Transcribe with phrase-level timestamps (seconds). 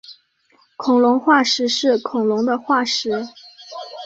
[0.77, 3.11] 恐龙化石是恐龙的化石。